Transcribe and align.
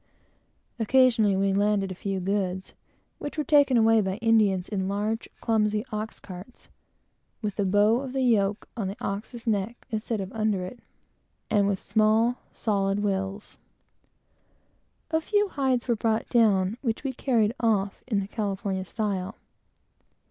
Occasionally 0.79 1.35
we 1.35 1.53
landed 1.53 1.91
a 1.91 1.93
few 1.93 2.19
goods, 2.19 2.73
which 3.19 3.37
were 3.37 3.43
taken 3.43 3.77
away 3.77 4.01
by 4.01 4.15
Indians 4.15 4.67
in 4.67 4.87
large, 4.87 5.29
clumsy 5.41 5.85
ox 5.91 6.19
carts, 6.19 6.69
with 7.43 7.55
the 7.57 8.11
yoke 8.19 8.67
on 8.75 8.87
the 8.87 8.97
ox's 8.99 9.45
neck 9.45 9.85
instead 9.91 10.19
of 10.19 10.33
under 10.33 10.65
it, 10.65 10.79
and 11.51 11.67
with 11.67 11.77
small 11.77 12.37
solid 12.51 13.01
wheels. 13.03 13.59
A 15.11 15.21
few 15.21 15.49
hides 15.49 15.87
were 15.87 15.95
brought 15.95 16.27
down, 16.29 16.77
which 16.81 17.03
we 17.03 17.13
carried 17.13 17.53
off 17.59 18.03
in 18.07 18.21
the 18.21 18.27
California 18.27 18.85
style. 18.85 19.35